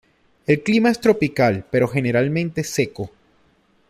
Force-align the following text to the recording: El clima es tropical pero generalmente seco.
El 0.47 0.63
clima 0.63 0.89
es 0.89 0.99
tropical 0.99 1.63
pero 1.69 1.87
generalmente 1.87 2.63
seco. 2.63 3.11